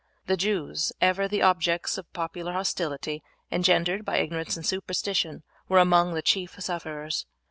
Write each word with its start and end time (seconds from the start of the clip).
The 0.25 0.35
Jews, 0.35 0.91
ever 0.99 1.27
the 1.27 1.43
objects 1.43 1.95
of 1.95 2.11
popular 2.11 2.53
hostility, 2.53 3.21
engendered 3.51 4.03
by 4.03 4.17
ignorance 4.17 4.57
and 4.57 4.65
superstition, 4.65 5.43
were 5.69 5.77
among 5.77 6.15
the 6.15 6.23
chief 6.23 6.59
sufferers. 6.59 7.27